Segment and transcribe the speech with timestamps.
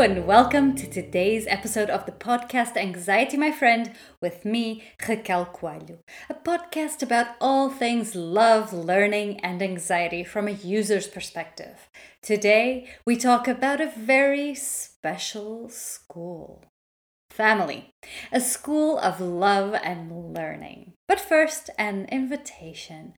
[0.00, 3.92] And welcome to today's episode of the podcast Anxiety My Friend
[4.22, 5.98] with me, Raquel Coelho,
[6.30, 11.90] a podcast about all things love, learning, and anxiety from a user's perspective.
[12.22, 16.64] Today, we talk about a very special school.
[17.28, 17.90] Family,
[18.32, 20.94] a school of love and learning.
[21.08, 23.16] But first, an invitation.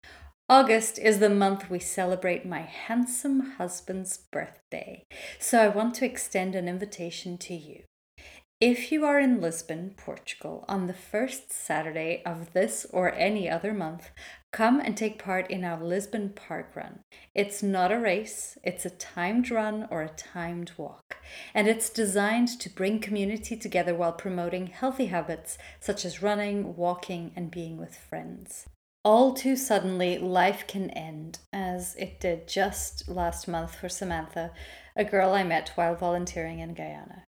[0.52, 5.02] August is the month we celebrate my handsome husband's birthday,
[5.38, 7.84] so I want to extend an invitation to you.
[8.61, 13.72] If you are in Lisbon, Portugal, on the first Saturday of this or any other
[13.72, 14.11] month,
[14.53, 17.00] come and take part in our Lisbon Park Run.
[17.34, 21.16] It's not a race, it's a timed run or a timed walk,
[21.55, 27.33] and it's designed to bring community together while promoting healthy habits such as running, walking,
[27.34, 28.66] and being with friends.
[29.05, 34.53] All too suddenly, life can end, as it did just last month for Samantha,
[34.94, 37.25] a girl I met while volunteering in Guyana.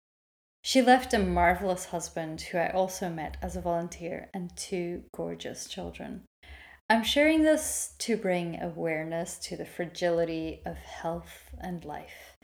[0.62, 5.68] She left a marvelous husband who I also met as a volunteer and two gorgeous
[5.68, 6.24] children.
[6.88, 12.38] I'm sharing this to bring awareness to the fragility of health and life.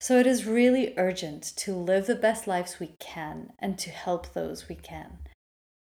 [0.00, 4.32] So it is really urgent to live the best lives we can and to help
[4.32, 5.18] those we can.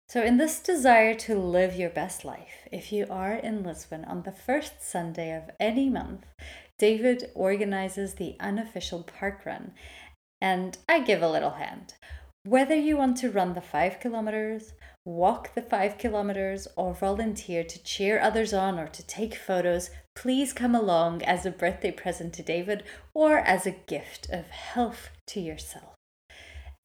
[0.10, 4.24] So, in this desire to live your best life, if you are in Lisbon on
[4.24, 6.26] the first Sunday of any month,
[6.80, 9.74] David organizes the unofficial park run,
[10.40, 11.96] and I give a little hand.
[12.46, 14.72] Whether you want to run the five kilometers,
[15.04, 20.54] walk the five kilometers, or volunteer to cheer others on or to take photos, please
[20.54, 25.42] come along as a birthday present to David or as a gift of health to
[25.42, 25.97] yourself.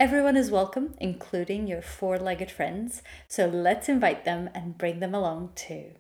[0.01, 5.15] Everyone is welcome, including your four legged friends, so let's invite them and bring them
[5.15, 5.93] along too.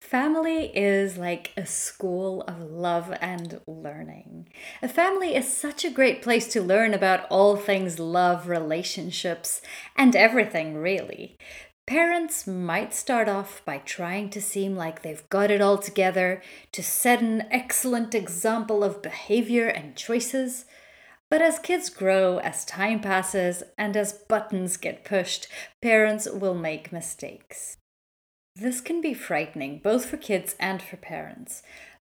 [0.00, 4.48] Family is like a school of love and learning.
[4.82, 9.62] A family is such a great place to learn about all things love, relationships,
[9.96, 11.38] and everything really.
[11.86, 16.42] Parents might start off by trying to seem like they've got it all together,
[16.72, 20.64] to set an excellent example of behavior and choices.
[21.32, 25.48] But as kids grow, as time passes, and as buttons get pushed,
[25.80, 27.78] parents will make mistakes.
[28.54, 31.62] This can be frightening, both for kids and for parents,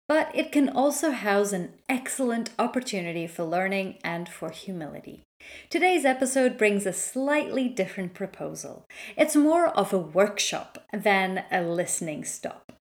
[0.07, 5.25] but it can also house an excellent opportunity for learning and for humility.
[5.71, 8.87] Today's episode brings a slightly different proposal.
[9.17, 12.76] It's more of a workshop than a listening stop.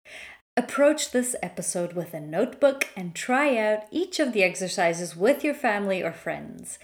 [0.57, 5.53] Approach this episode with a notebook and try out each of the exercises with your
[5.53, 6.77] family or friends.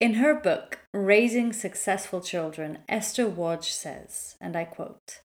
[0.00, 5.20] In her book, Raising Successful Children, Esther Woj says, and I quote,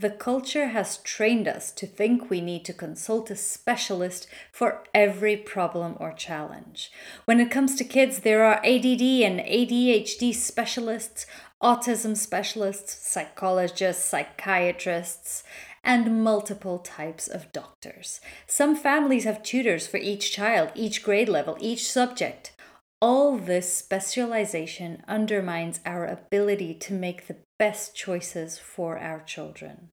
[0.00, 5.36] the culture has trained us to think we need to consult a specialist for every
[5.36, 6.90] problem or challenge.
[7.26, 11.26] When it comes to kids, there are ADD and ADHD specialists,
[11.62, 15.44] autism specialists, psychologists, psychiatrists,
[15.82, 18.20] and multiple types of doctors.
[18.46, 22.52] Some families have tutors for each child, each grade level, each subject.
[23.00, 29.88] All this specialization undermines our ability to make the best choices for our children.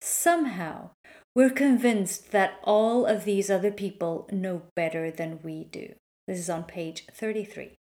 [0.00, 0.90] Somehow,
[1.34, 5.94] we're convinced that all of these other people know better than we do.
[6.26, 7.74] This is on page 33.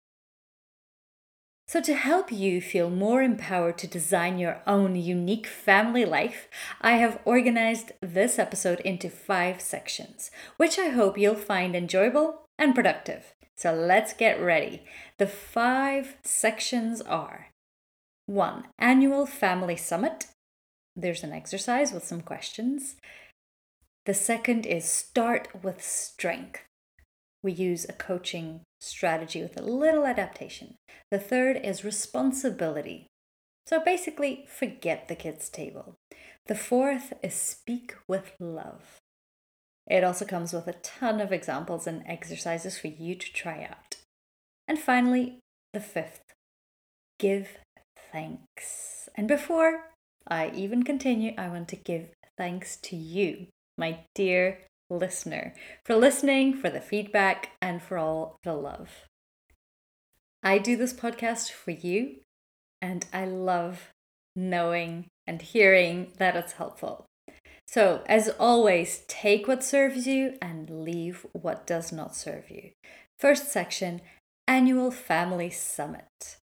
[1.68, 6.48] So, to help you feel more empowered to design your own unique family life,
[6.80, 12.74] I have organized this episode into five sections, which I hope you'll find enjoyable and
[12.74, 13.34] productive.
[13.54, 14.84] So, let's get ready.
[15.18, 17.48] The five sections are
[18.24, 18.64] 1.
[18.78, 20.28] Annual Family Summit.
[20.96, 22.96] There's an exercise with some questions.
[24.06, 26.62] The second is Start with Strength.
[27.42, 30.76] We use a coaching strategy with a little adaptation.
[31.10, 33.06] The third is responsibility.
[33.66, 35.96] So basically, forget the kids' table.
[36.46, 38.98] The fourth is speak with love.
[39.86, 43.96] It also comes with a ton of examples and exercises for you to try out.
[44.66, 45.40] And finally,
[45.72, 46.20] the fifth,
[47.18, 47.58] give
[48.12, 49.08] thanks.
[49.14, 49.86] And before
[50.26, 54.60] I even continue, I want to give thanks to you, my dear
[54.90, 55.54] listener,
[55.84, 59.06] for listening, for the feedback, and for all the love.
[60.42, 62.16] I do this podcast for you,
[62.80, 63.90] and I love
[64.36, 67.06] knowing and hearing that it's helpful.
[67.66, 72.70] So, as always, take what serves you and leave what does not serve you.
[73.18, 74.00] First section
[74.46, 76.37] Annual Family Summit.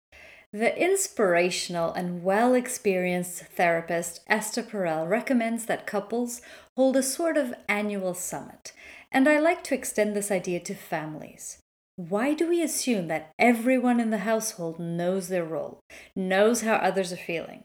[0.55, 6.43] The inspirational and well experienced therapist Esther Perel recommends that couples
[6.77, 8.73] hold a sort of annual summit,
[9.11, 11.59] and I like to extend this idea to families.
[11.97, 15.81] Why do we assume that everyone in the household knows their role,
[16.15, 17.65] knows how others are feeling?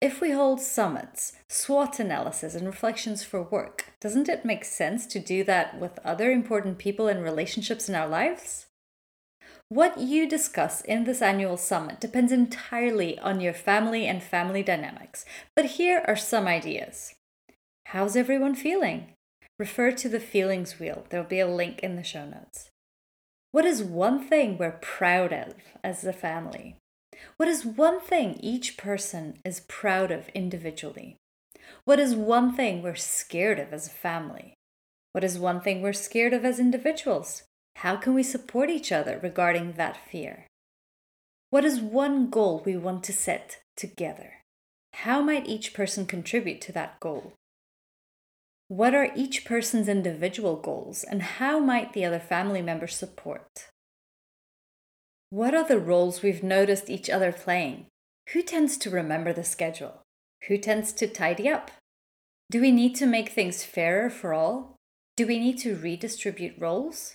[0.00, 5.18] If we hold summits, SWOT analysis, and reflections for work, doesn't it make sense to
[5.18, 8.67] do that with other important people and relationships in our lives?
[9.70, 15.26] What you discuss in this annual summit depends entirely on your family and family dynamics,
[15.54, 17.14] but here are some ideas.
[17.88, 19.12] How's everyone feeling?
[19.58, 22.70] Refer to the feelings wheel, there'll be a link in the show notes.
[23.52, 25.54] What is one thing we're proud of
[25.84, 26.76] as a family?
[27.36, 31.16] What is one thing each person is proud of individually?
[31.84, 34.54] What is one thing we're scared of as a family?
[35.12, 37.42] What is one thing we're scared of as individuals?
[37.82, 40.48] How can we support each other regarding that fear?
[41.50, 44.42] What is one goal we want to set together?
[44.94, 47.34] How might each person contribute to that goal?
[48.66, 53.68] What are each person's individual goals and how might the other family members support?
[55.30, 57.86] What are the roles we've noticed each other playing?
[58.30, 60.02] Who tends to remember the schedule?
[60.48, 61.70] Who tends to tidy up?
[62.50, 64.74] Do we need to make things fairer for all?
[65.16, 67.14] Do we need to redistribute roles?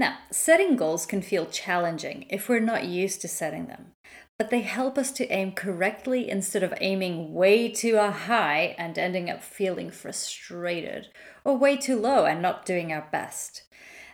[0.00, 3.92] Now, setting goals can feel challenging if we're not used to setting them,
[4.38, 9.28] but they help us to aim correctly instead of aiming way too high and ending
[9.28, 11.08] up feeling frustrated,
[11.44, 13.64] or way too low and not doing our best.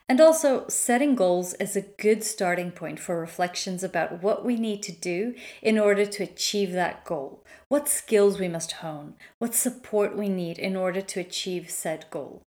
[0.09, 4.83] And also, setting goals is a good starting point for reflections about what we need
[4.83, 10.17] to do in order to achieve that goal, what skills we must hone, what support
[10.17, 12.43] we need in order to achieve said goal.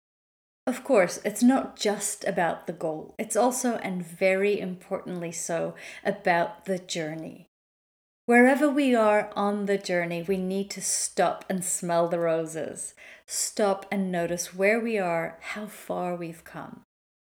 [0.67, 5.75] Of course, it's not just about the goal, it's also, and very importantly so,
[6.05, 7.47] about the journey.
[8.27, 12.95] Wherever we are on the journey, we need to stop and smell the roses.
[13.25, 16.81] Stop and notice where we are, how far we've come.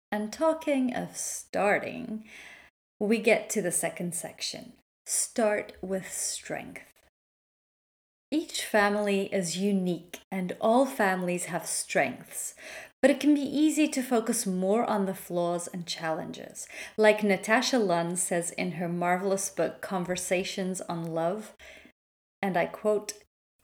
[0.09, 2.23] And talking of starting,
[3.01, 4.71] we get to the second section.
[5.05, 6.83] Start with strength.
[8.31, 12.55] Each family is unique and all families have strengths,
[13.01, 16.67] but it can be easy to focus more on the flaws and challenges.
[16.97, 21.53] Like Natasha Lunn says in her marvelous book Conversations on Love,
[22.41, 23.13] and I quote,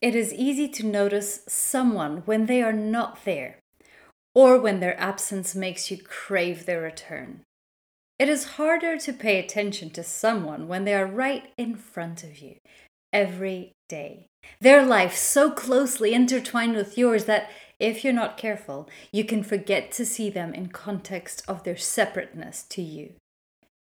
[0.02, 3.60] It is easy to notice someone when they are not there
[4.36, 7.42] or when their absence makes you crave their return.
[8.20, 12.40] It is harder to pay attention to someone when they are right in front of
[12.40, 12.56] you
[13.12, 14.28] every day.
[14.60, 17.50] Their life so closely intertwined with yours that
[17.84, 22.64] if you're not careful, you can forget to see them in context of their separateness
[22.70, 23.16] to you.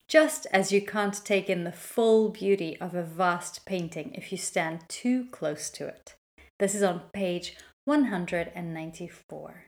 [0.08, 4.36] Just as you can't take in the full beauty of a vast painting if you
[4.36, 6.16] stand too close to it.
[6.58, 9.66] This is on page 194.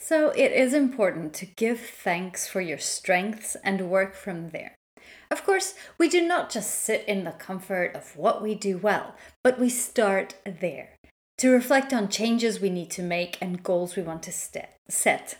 [0.00, 4.74] So it is important to give thanks for your strengths and work from there.
[5.30, 9.14] Of course, we do not just sit in the comfort of what we do well,
[9.44, 10.96] but we start there
[11.42, 15.38] to reflect on changes we need to make and goals we want to set.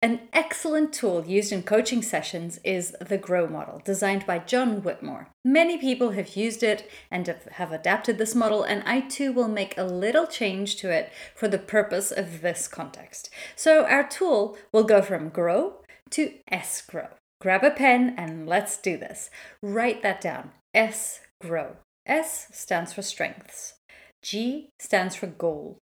[0.00, 5.28] An excellent tool used in coaching sessions is the GROW model, designed by John Whitmore.
[5.44, 9.76] Many people have used it and have adapted this model, and I too will make
[9.76, 13.28] a little change to it for the purpose of this context.
[13.54, 15.74] So, our tool will go from GROW
[16.12, 17.10] to S GROW.
[17.42, 19.28] Grab a pen and let's do this.
[19.60, 21.76] Write that down S GROW.
[22.06, 23.74] S stands for strengths,
[24.22, 25.78] G stands for goal,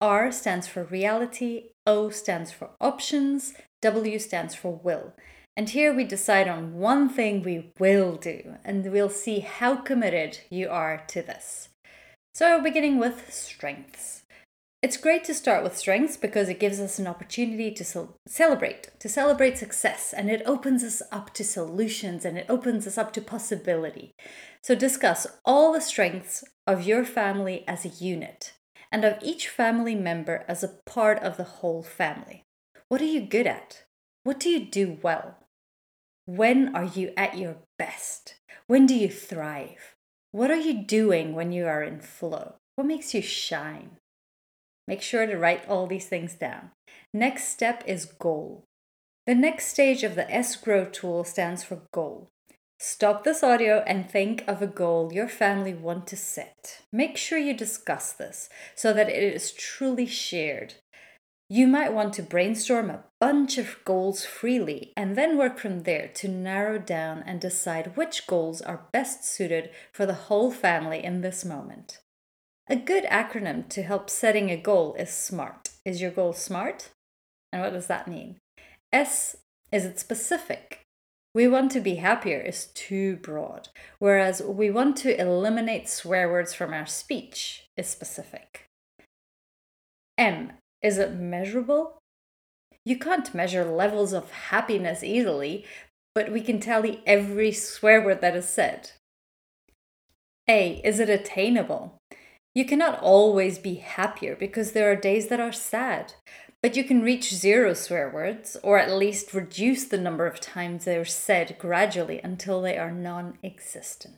[0.00, 5.14] R stands for reality, O stands for options, W stands for will.
[5.56, 10.40] And here we decide on one thing we will do, and we'll see how committed
[10.50, 11.70] you are to this.
[12.34, 14.24] So, beginning with strengths.
[14.82, 19.08] It's great to start with strengths because it gives us an opportunity to celebrate, to
[19.08, 23.22] celebrate success, and it opens us up to solutions and it opens us up to
[23.22, 24.12] possibility.
[24.62, 28.52] So, discuss all the strengths of your family as a unit
[28.92, 32.44] and of each family member as a part of the whole family.
[32.88, 33.84] What are you good at?
[34.24, 35.38] What do you do well?
[36.26, 38.36] When are you at your best?
[38.66, 39.96] When do you thrive?
[40.32, 42.56] What are you doing when you are in flow?
[42.74, 43.98] What makes you shine?
[44.88, 46.70] Make sure to write all these things down.
[47.12, 48.64] Next step is goal.
[49.26, 52.28] The next stage of the S Grow tool stands for goal.
[52.78, 56.82] Stop this audio and think of a goal your family want to set.
[56.92, 60.74] Make sure you discuss this so that it is truly shared.
[61.48, 66.08] You might want to brainstorm a bunch of goals freely and then work from there
[66.14, 71.22] to narrow down and decide which goals are best suited for the whole family in
[71.22, 72.00] this moment.
[72.68, 75.70] A good acronym to help setting a goal is SMART.
[75.84, 76.90] Is your goal SMART?
[77.52, 78.38] And what does that mean?
[78.92, 79.36] S
[79.70, 80.80] is it specific?
[81.32, 83.68] We want to be happier is too broad,
[83.98, 88.66] whereas we want to eliminate swear words from our speech is specific.
[90.18, 90.52] M.
[90.82, 91.98] Is it measurable?
[92.84, 95.64] You can't measure levels of happiness easily,
[96.14, 98.92] but we can tally every swear word that is said.
[100.48, 100.80] A.
[100.84, 101.98] Is it attainable?
[102.56, 106.14] You cannot always be happier because there are days that are sad,
[106.62, 110.86] but you can reach zero swear words, or at least reduce the number of times
[110.86, 114.16] they are said gradually until they are non existent.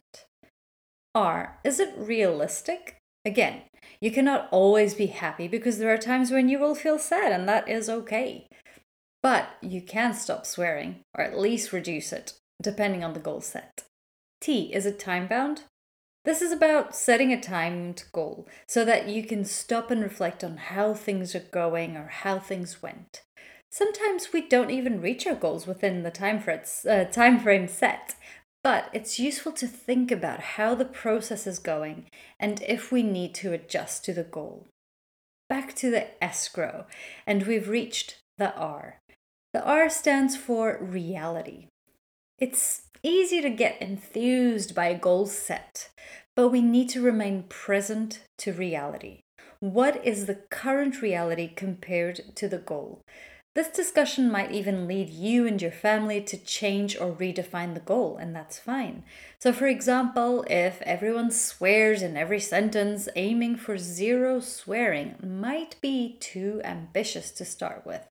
[1.17, 1.59] R.
[1.65, 2.97] Is it realistic?
[3.25, 3.63] Again,
[4.01, 7.49] you cannot always be happy because there are times when you will feel sad, and
[7.49, 8.47] that is okay.
[9.21, 13.83] But you can stop swearing, or at least reduce it, depending on the goal set.
[14.41, 14.73] T.
[14.73, 15.65] Is it time bound?
[16.29, 20.59] This is about setting a timed goal so that you can stop and reflect on
[20.59, 23.23] how things are going or how things went.
[23.71, 28.15] Sometimes we don't even reach our goals within the uh, time frame set,
[28.63, 33.35] but it's useful to think about how the process is going and if we need
[33.37, 34.67] to adjust to the goal.
[35.49, 36.85] Back to the S GROW,
[37.27, 39.01] and we've reached the R.
[39.55, 41.69] The R stands for reality.
[42.39, 45.91] It's easy to get enthused by a goal set,
[46.35, 49.21] but we need to remain present to reality.
[49.61, 53.03] What is the current reality compared to the goal?
[53.55, 58.17] This discussion might even lead you and your family to change or redefine the goal,
[58.17, 59.03] and that's fine.
[59.41, 66.19] So, for example, if everyone swears in every sentence, aiming for zero swearing might be
[66.21, 68.07] too ambitious to start with.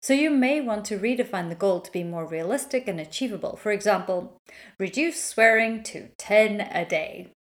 [0.00, 3.56] So you may want to redefine the goal to be more realistic and achievable.
[3.56, 4.40] For example,
[4.78, 7.32] reduce swearing to 10 a day.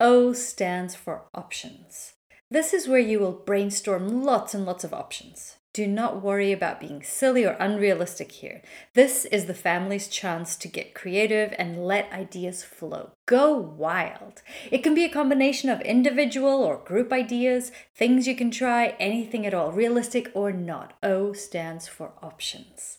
[0.00, 2.14] O stands for options.
[2.50, 5.56] This is where you will brainstorm lots and lots of options.
[5.76, 8.62] Do not worry about being silly or unrealistic here.
[8.94, 13.10] This is the family's chance to get creative and let ideas flow.
[13.26, 14.40] Go wild.
[14.70, 19.44] It can be a combination of individual or group ideas, things you can try, anything
[19.44, 20.94] at all, realistic or not.
[21.02, 22.96] O stands for options.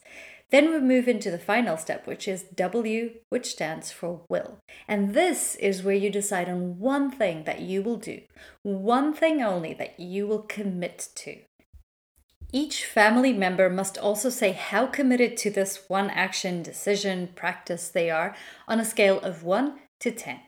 [0.52, 4.60] Then we move into the final step, which is W, which stands for will.
[4.88, 8.22] And this is where you decide on one thing that you will do,
[8.62, 11.40] one thing only that you will commit to.
[12.54, 18.10] Each family member must also say how committed to this one action, decision, practice they
[18.10, 18.36] are
[18.68, 20.40] on a scale of 1 to 10.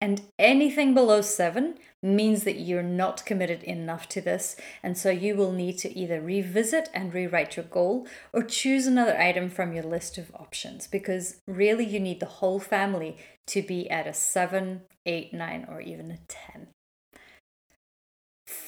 [0.00, 5.36] And anything below 7 means that you're not committed enough to this, and so you
[5.36, 9.84] will need to either revisit and rewrite your goal or choose another item from your
[9.84, 14.82] list of options because really you need the whole family to be at a 7,
[15.04, 16.68] 8, 9, or even a 10.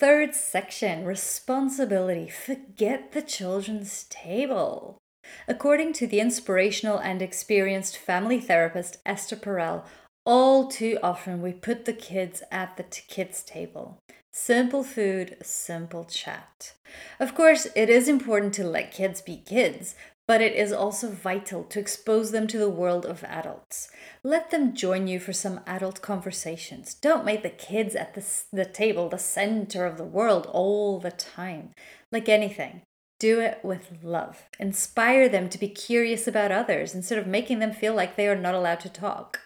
[0.02, 2.28] Third section responsibility.
[2.28, 4.98] Forget the children's table.
[5.46, 9.84] According to the inspirational and experienced family therapist Esther Perel,
[10.26, 14.00] all too often we put the kids at the t- kids' table.
[14.32, 16.72] Simple food, simple chat.
[17.20, 19.94] Of course, it is important to let kids be kids,
[20.28, 23.90] but it is also vital to expose them to the world of adults.
[24.22, 26.94] Let them join you for some adult conversations.
[26.94, 31.10] Don't make the kids at the, the table the center of the world all the
[31.10, 31.70] time.
[32.10, 32.82] Like anything,
[33.18, 34.48] do it with love.
[34.58, 38.36] Inspire them to be curious about others instead of making them feel like they are
[38.36, 39.40] not allowed to talk.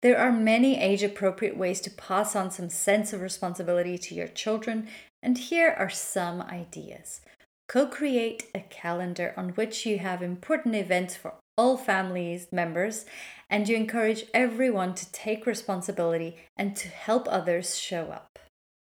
[0.00, 4.28] There are many age appropriate ways to pass on some sense of responsibility to your
[4.28, 4.88] children,
[5.20, 7.20] and here are some ideas.
[7.68, 13.04] Co create a calendar on which you have important events for all families members
[13.50, 18.38] and you encourage everyone to take responsibility and to help others show up.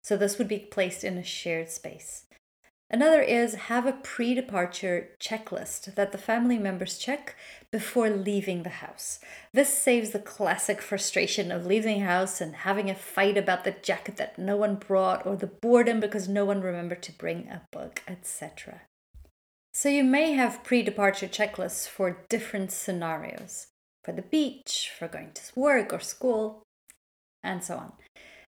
[0.02, 2.24] So, this would be placed in a shared space.
[2.90, 7.36] Another is have a pre departure checklist that the family members check
[7.72, 9.20] before leaving the house.
[9.52, 13.76] This saves the classic frustration of leaving the house and having a fight about the
[13.82, 17.62] jacket that no one brought or the boredom because no one remembered to bring a
[17.70, 18.82] book, etc.
[19.72, 23.68] So you may have pre departure checklists for different scenarios
[24.04, 26.62] for the beach, for going to work or school,
[27.42, 27.92] and so on.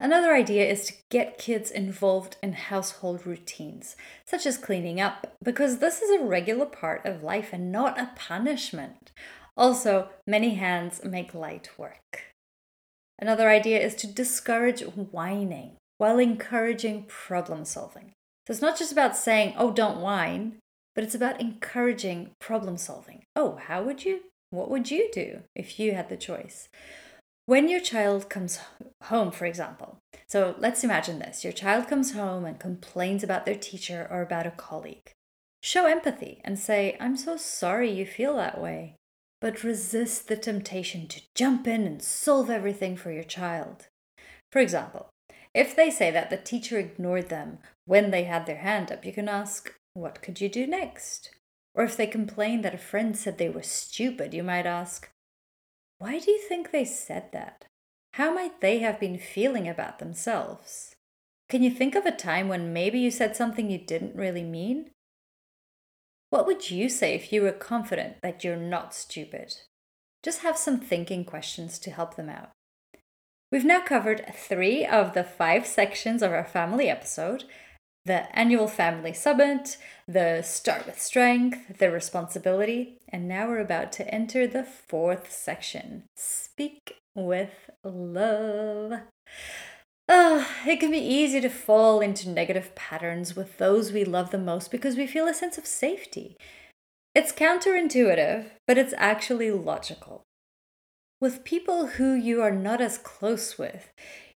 [0.02, 5.78] Another idea is to get kids involved in household routines, such as cleaning up, because
[5.78, 9.12] this is a regular part of life and not a punishment.
[9.58, 12.22] Also, many hands make light work.
[13.18, 18.12] Another idea is to discourage whining while encouraging problem solving.
[18.46, 20.56] So it's not just about saying, oh, don't whine,
[20.94, 23.24] but it's about encouraging problem solving.
[23.36, 24.20] Oh, how would you?
[24.48, 26.70] What would you do if you had the choice?
[27.50, 28.60] When your child comes
[29.02, 33.56] home, for example, so let's imagine this your child comes home and complains about their
[33.56, 35.10] teacher or about a colleague.
[35.60, 38.94] Show empathy and say, I'm so sorry you feel that way.
[39.40, 43.88] but resist the temptation to jump in and solve everything for your child.
[44.52, 45.10] For example,
[45.52, 49.12] if they say that the teacher ignored them when they had their hand up, you
[49.12, 51.34] can ask, What could you do next?
[51.74, 55.10] Or if they complain that a friend said they were stupid, you might ask,
[56.00, 57.66] Why do you think they said that?
[58.14, 60.94] How might they have been feeling about themselves?
[61.50, 64.88] Can you think of a time when maybe you said something you didn't really mean?
[66.30, 69.56] What would you say if you were confident that you're not stupid?
[70.22, 72.52] Just have some thinking questions to help them out.
[73.52, 77.44] We've now covered three of the five sections of our family episode
[78.04, 79.76] the annual family summit,
[80.08, 86.04] the start with strength, the responsibility, and now we're about to enter the fourth section
[86.16, 89.00] speak with love.
[90.08, 94.38] Oh, it can be easy to fall into negative patterns with those we love the
[94.38, 96.36] most because we feel a sense of safety.
[97.14, 100.22] It's counterintuitive, but it's actually logical.
[101.20, 103.92] With people who you are not as close with,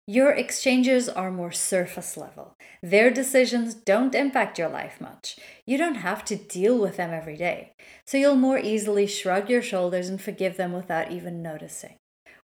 [0.05, 2.57] your exchanges are more surface level.
[2.81, 5.37] Their decisions don't impact your life much.
[5.65, 7.73] You don't have to deal with them every day.
[8.05, 11.95] So you'll more easily shrug your shoulders and forgive them without even noticing.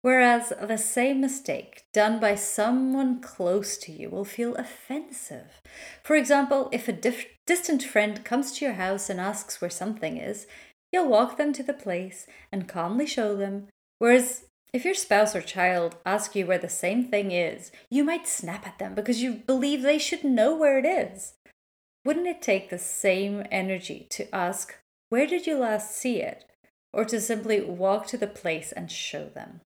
[0.02, 5.62] Whereas the same mistake done by someone close to you will feel offensive.
[6.02, 10.16] For example, if a dif- distant friend comes to your house and asks where something
[10.16, 10.48] is,
[10.94, 13.68] you'll walk them to the place and calmly show them.
[13.98, 18.28] Whereas if your spouse or child ask you where the same thing is, you might
[18.28, 21.34] snap at them because you believe they should know where it is.
[22.06, 24.76] Wouldn't it take the same energy to ask,
[25.10, 26.46] Where did you last see it?
[26.92, 29.62] or to simply walk to the place and show them?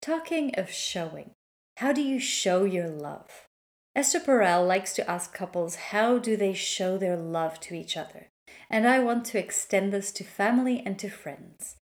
[0.00, 1.32] Talking of showing,
[1.78, 3.48] how do you show your love?
[3.96, 8.28] Esther Perel likes to ask couples how do they show their love to each other?
[8.70, 11.76] And I want to extend this to family and to friends.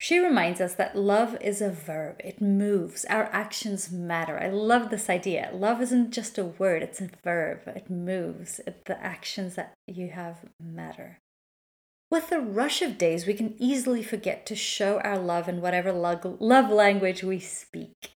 [0.00, 4.38] She reminds us that love is a verb, it moves, our actions matter.
[4.38, 5.50] I love this idea.
[5.52, 10.10] Love isn't just a word, it's a verb, it moves, it, the actions that you
[10.10, 11.18] have matter.
[12.12, 15.92] With the rush of days, we can easily forget to show our love in whatever
[15.92, 18.12] love language we speak.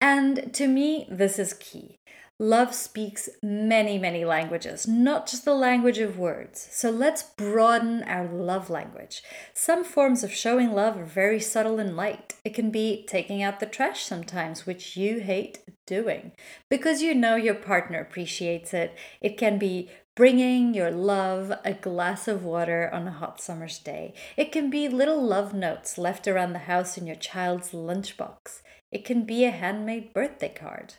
[0.00, 1.98] And to me, this is key.
[2.42, 6.66] Love speaks many, many languages, not just the language of words.
[6.72, 9.22] So let's broaden our love language.
[9.54, 12.34] Some forms of showing love are very subtle and light.
[12.44, 16.32] It can be taking out the trash sometimes, which you hate doing,
[16.68, 18.98] because you know your partner appreciates it.
[19.20, 24.14] It can be bringing your love a glass of water on a hot summer's day.
[24.36, 28.62] It can be little love notes left around the house in your child's lunchbox.
[28.90, 30.94] It can be a handmade birthday card.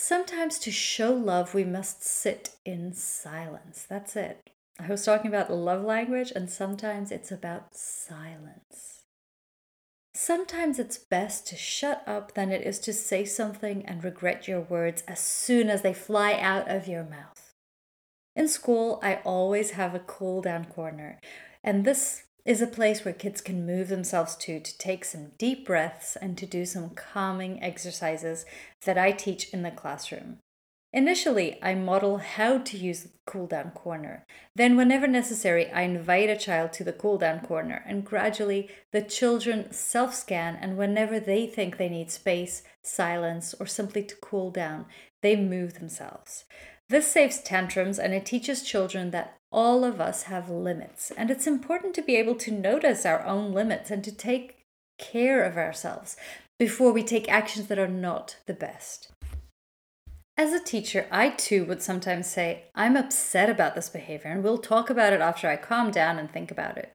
[0.00, 3.84] Sometimes to show love, we must sit in silence.
[3.90, 4.48] That's it.
[4.78, 9.02] I was talking about love language, and sometimes it's about silence.
[10.14, 14.60] Sometimes it's best to shut up than it is to say something and regret your
[14.60, 17.54] words as soon as they fly out of your mouth.
[18.36, 21.18] In school, I always have a cool down corner,
[21.64, 25.66] and this is a place where kids can move themselves to to take some deep
[25.66, 28.44] breaths and to do some calming exercises
[28.84, 30.38] that I teach in the classroom.
[30.90, 34.24] Initially, I model how to use the cool down corner.
[34.56, 39.02] Then, whenever necessary, I invite a child to the cool down corner, and gradually the
[39.02, 40.56] children self scan.
[40.56, 44.86] And whenever they think they need space, silence, or simply to cool down,
[45.20, 46.44] they move themselves.
[46.88, 51.10] This saves tantrums and it teaches children that all of us have limits.
[51.10, 54.58] And it's important to be able to notice our own limits and to take
[54.98, 56.16] care of ourselves
[56.58, 59.12] before we take actions that are not the best.
[60.36, 64.58] As a teacher, I too would sometimes say, I'm upset about this behavior, and we'll
[64.58, 66.92] talk about it after I calm down and think about it.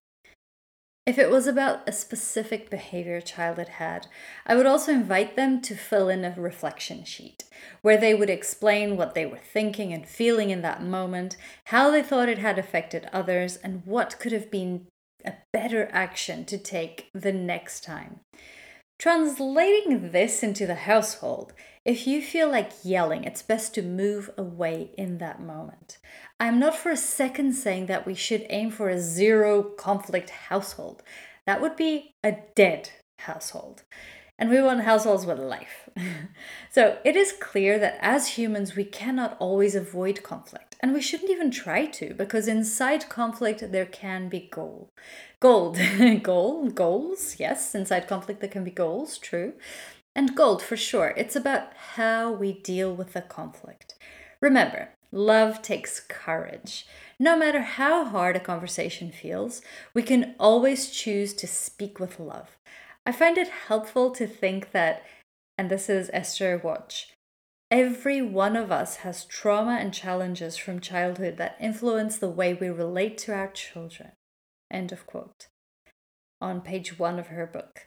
[1.05, 4.07] If it was about a specific behavior a child had had,
[4.45, 7.43] I would also invite them to fill in a reflection sheet
[7.81, 11.35] where they would explain what they were thinking and feeling in that moment,
[11.65, 14.87] how they thought it had affected others, and what could have been
[15.25, 18.21] a better action to take the next time.
[18.97, 21.51] Translating this into the household,
[21.83, 25.97] if you feel like yelling, it's best to move away in that moment.
[26.43, 31.01] I'm not for a second saying that we should aim for a zero conflict household.
[31.45, 33.83] That would be a dead household.
[34.37, 35.87] And we want households with life.
[36.69, 40.75] so it is clear that as humans, we cannot always avoid conflict.
[40.81, 44.89] And we shouldn't even try to, because inside conflict, there can be goal.
[45.39, 45.79] Gold.
[46.23, 47.73] goal, goals, yes.
[47.73, 49.53] Inside conflict, there can be goals, true.
[50.13, 51.13] And gold for sure.
[51.15, 53.95] It's about how we deal with the conflict.
[54.41, 56.87] Remember, Love takes courage.
[57.19, 59.61] No matter how hard a conversation feels,
[59.93, 62.57] we can always choose to speak with love.
[63.05, 65.03] I find it helpful to think that,
[65.55, 67.05] and this is Esther Woj,
[67.69, 72.69] every one of us has trauma and challenges from childhood that influence the way we
[72.69, 74.13] relate to our children.
[74.71, 75.45] End of quote.
[76.41, 77.85] On page one of her book.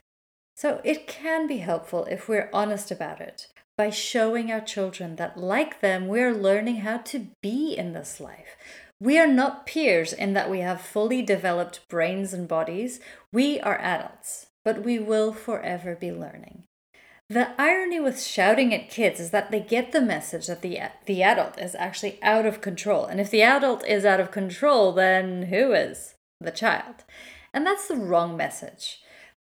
[0.56, 5.36] So it can be helpful if we're honest about it by showing our children that,
[5.36, 8.56] like them, we're learning how to be in this life.
[9.00, 13.00] We are not peers in that we have fully developed brains and bodies.
[13.32, 16.64] We are adults, but we will forever be learning.
[17.28, 21.22] The irony with shouting at kids is that they get the message that the, the
[21.22, 23.04] adult is actually out of control.
[23.04, 26.14] And if the adult is out of control, then who is?
[26.40, 27.04] The child.
[27.52, 29.00] And that's the wrong message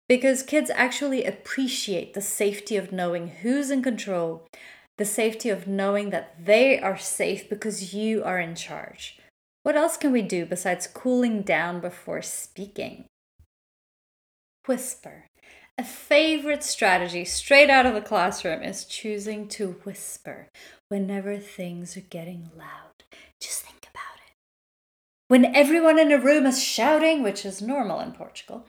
[0.09, 4.47] because kids actually appreciate the safety of knowing who's in control,
[4.99, 9.19] the safety of knowing that they are safe because you are in charge.
[9.63, 13.07] What else can we do besides cooling down before speaking?
[14.67, 15.27] Whisper.
[15.77, 20.49] A favorite strategy straight out of the classroom is choosing to whisper
[20.89, 23.03] whenever things are getting loud.
[23.41, 24.35] Just think about it.
[25.27, 28.69] When everyone in a room is shouting, which is normal in Portugal,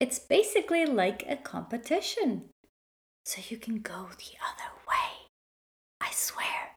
[0.00, 2.44] it's basically like a competition.
[3.24, 5.28] So you can go the other way.
[6.00, 6.76] I swear,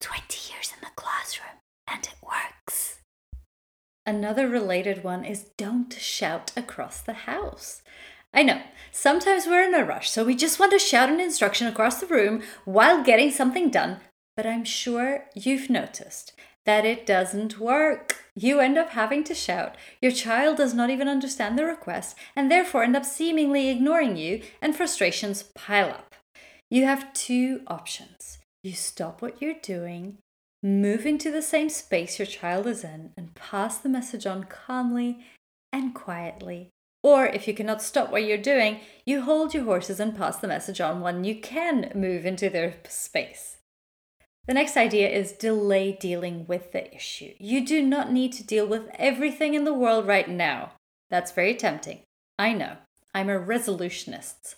[0.00, 2.98] 20 years in the classroom and it works.
[4.04, 7.82] Another related one is don't shout across the house.
[8.32, 8.60] I know,
[8.92, 12.06] sometimes we're in a rush, so we just want to shout an instruction across the
[12.06, 14.00] room while getting something done,
[14.36, 16.34] but I'm sure you've noticed
[16.66, 18.24] that it doesn't work.
[18.34, 19.76] You end up having to shout.
[20.02, 24.42] Your child does not even understand the request and therefore end up seemingly ignoring you,
[24.60, 26.14] and frustrations pile up.
[26.70, 28.38] You have two options.
[28.62, 30.18] You stop what you're doing,
[30.62, 35.24] move into the same space your child is in, and pass the message on calmly
[35.72, 36.70] and quietly.
[37.02, 40.48] Or if you cannot stop what you're doing, you hold your horses and pass the
[40.48, 43.55] message on when you can move into their space.
[44.46, 47.32] The next idea is delay dealing with the issue.
[47.38, 50.72] You do not need to deal with everything in the world right now.
[51.10, 52.02] That's very tempting.
[52.38, 52.76] I know.
[53.12, 54.54] I'm a resolutionist.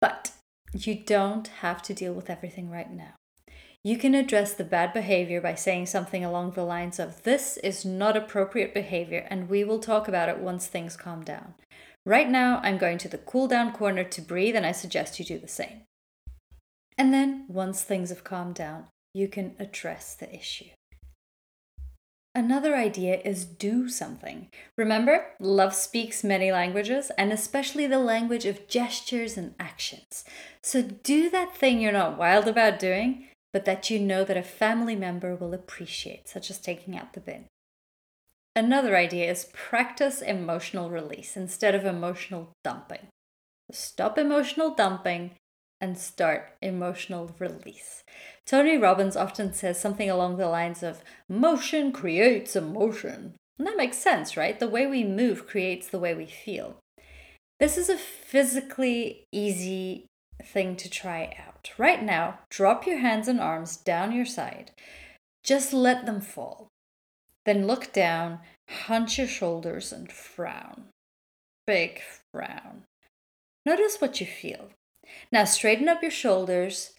[0.00, 0.32] But
[0.72, 3.14] you don't have to deal with everything right now.
[3.84, 7.84] You can address the bad behavior by saying something along the lines of, This is
[7.84, 11.54] not appropriate behavior, and we will talk about it once things calm down.
[12.06, 15.24] Right now, I'm going to the cool down corner to breathe, and I suggest you
[15.24, 15.82] do the same.
[16.96, 20.70] And then, once things have calmed down, you can address the issue.
[22.34, 24.48] Another idea is do something.
[24.78, 30.24] Remember, love speaks many languages, and especially the language of gestures and actions.
[30.62, 34.42] So do that thing you're not wild about doing, but that you know that a
[34.42, 37.44] family member will appreciate, such as taking out the bin.
[38.56, 43.08] Another idea is practice emotional release instead of emotional dumping.
[43.70, 45.32] Stop emotional dumping
[45.82, 48.04] and start emotional release.
[48.46, 53.34] Tony Robbins often says something along the lines of motion creates emotion.
[53.58, 54.58] And that makes sense, right?
[54.58, 56.76] The way we move creates the way we feel.
[57.60, 60.06] This is a physically easy
[60.42, 61.72] thing to try out.
[61.76, 64.70] Right now, drop your hands and arms down your side.
[65.44, 66.68] Just let them fall.
[67.44, 70.84] Then look down, hunch your shoulders, and frown.
[71.66, 72.00] Big
[72.32, 72.84] frown.
[73.66, 74.70] Notice what you feel.
[75.30, 76.92] Now straighten up your shoulders,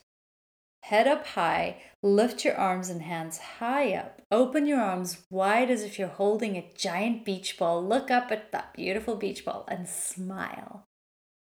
[0.83, 4.21] head up high, lift your arms and hands high up.
[4.31, 7.83] Open your arms wide as if you're holding a giant beach ball.
[7.83, 10.85] Look up at that beautiful beach ball and smile.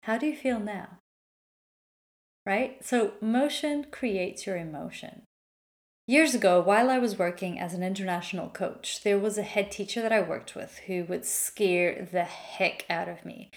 [0.03, 0.99] How do you feel now?
[2.45, 2.85] Right?
[2.85, 5.23] So, motion creates your emotion.
[6.07, 10.03] Years ago, while I was working as an international coach, there was a head teacher
[10.03, 13.51] that I worked with who would scare the heck out of me.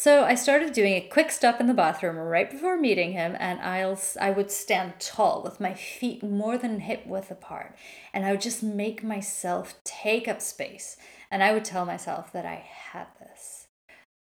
[0.00, 3.60] So I started doing a quick stop in the bathroom right before meeting him, and
[3.60, 7.76] I'll I would stand tall with my feet more than hip width apart,
[8.14, 10.96] and I would just make myself take up space,
[11.30, 13.66] and I would tell myself that I had this.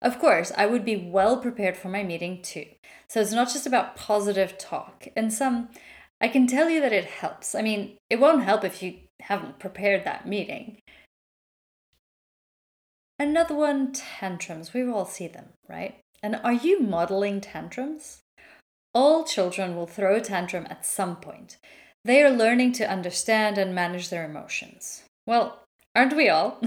[0.02, 2.66] Of course, I would be well prepared for my meeting too.
[3.08, 5.08] So it's not just about positive talk.
[5.16, 5.70] And some,
[6.20, 7.54] I can tell you that it helps.
[7.54, 10.82] I mean, it won't help if you haven't prepared that meeting.
[13.20, 14.74] Another one, tantrums.
[14.74, 16.00] We all see them, right?
[16.22, 18.20] And are you modeling tantrums?
[18.94, 21.58] All children will throw a tantrum at some point.
[22.04, 25.04] They are learning to understand and manage their emotions.
[25.26, 25.64] Well,
[25.96, 26.62] aren't we all?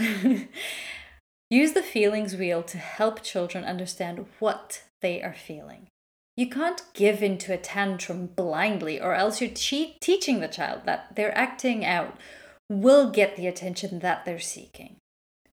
[1.50, 5.88] Use the feelings wheel to help children understand what they are feeling.
[6.36, 11.16] You can't give into a tantrum blindly, or else you're te- teaching the child that
[11.16, 12.16] they're acting out
[12.68, 14.96] will get the attention that they're seeking.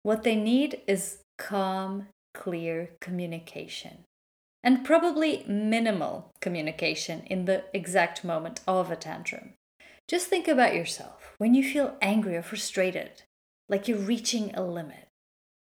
[0.07, 4.05] What they need is calm, clear communication.
[4.63, 9.55] And probably minimal communication in the exact moment of a tantrum.
[10.07, 13.23] Just think about yourself when you feel angry or frustrated,
[13.67, 15.09] like you're reaching a limit.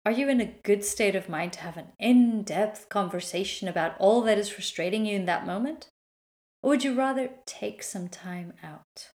[0.07, 3.97] Are you in a good state of mind to have an in depth conversation about
[3.99, 5.89] all that is frustrating you in that moment?
[6.63, 9.11] Or would you rather take some time out?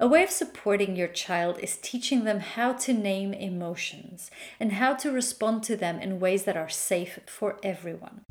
[0.00, 4.94] A way of supporting your child is teaching them how to name emotions and how
[4.94, 8.22] to respond to them in ways that are safe for everyone.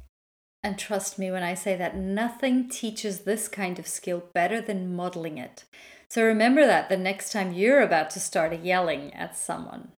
[0.63, 4.95] And trust me when I say that nothing teaches this kind of skill better than
[4.95, 5.65] modeling it.
[6.09, 9.91] So remember that the next time you're about to start yelling at someone.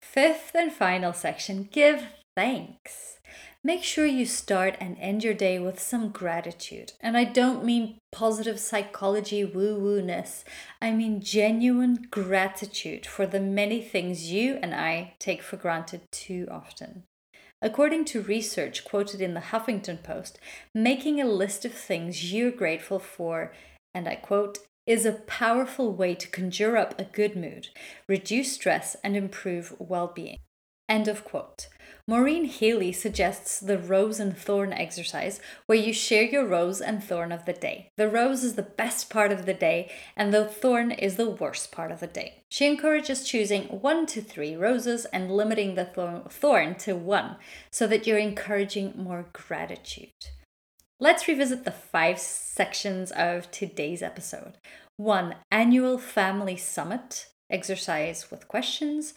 [0.00, 2.04] Fifth and final section give
[2.36, 3.18] thanks.
[3.66, 6.92] Make sure you start and end your day with some gratitude.
[7.00, 10.44] And I don't mean positive psychology woo woo ness,
[10.80, 16.46] I mean genuine gratitude for the many things you and I take for granted too
[16.48, 17.02] often.
[17.60, 20.38] According to research quoted in the Huffington Post,
[20.72, 23.52] making a list of things you're grateful for,
[23.92, 27.70] and I quote, is a powerful way to conjure up a good mood,
[28.08, 30.38] reduce stress, and improve well being.
[30.88, 31.66] End of quote.
[32.08, 37.32] Maureen Healy suggests the rose and thorn exercise, where you share your rose and thorn
[37.32, 37.90] of the day.
[37.96, 41.72] The rose is the best part of the day, and the thorn is the worst
[41.72, 42.44] part of the day.
[42.48, 45.84] She encourages choosing one to three roses and limiting the
[46.30, 47.38] thorn to one,
[47.72, 50.12] so that you're encouraging more gratitude.
[51.00, 54.58] Let's revisit the five sections of today's episode.
[54.96, 59.12] One, annual family summit, exercise with questions.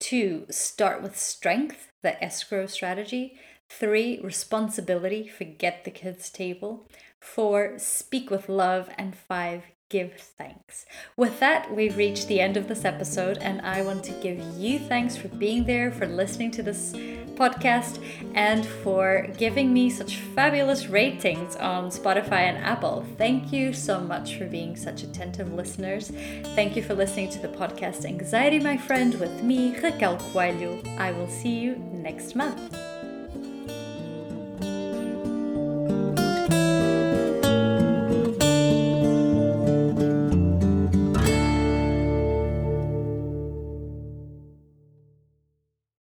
[0.00, 3.38] Two, start with strength, the S GROW strategy.
[3.68, 6.88] Three, responsibility, forget the kids' table.
[7.20, 8.88] Four, speak with love.
[8.98, 10.86] And five, give thanks.
[11.16, 14.78] With that, we've reached the end of this episode, and I want to give you
[14.78, 16.92] thanks for being there, for listening to this
[17.34, 18.02] podcast,
[18.34, 23.04] and for giving me such fabulous ratings on Spotify and Apple.
[23.18, 26.12] Thank you so much for being such attentive listeners.
[26.54, 30.80] Thank you for listening to the podcast Anxiety, My Friend, with me, Raquel Coelho.
[30.98, 32.89] I will see you next month.